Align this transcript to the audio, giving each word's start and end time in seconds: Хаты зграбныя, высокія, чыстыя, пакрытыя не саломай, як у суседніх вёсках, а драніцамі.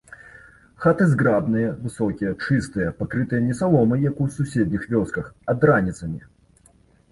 Хаты 0.85 1.05
зграбныя, 1.11 1.69
высокія, 1.83 2.31
чыстыя, 2.47 2.95
пакрытыя 3.03 3.45
не 3.51 3.59
саломай, 3.61 4.03
як 4.09 4.25
у 4.27 4.29
суседніх 4.39 4.91
вёсках, 4.97 5.31
а 5.49 5.59
драніцамі. 5.63 6.19